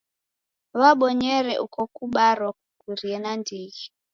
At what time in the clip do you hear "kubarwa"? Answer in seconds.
1.95-2.49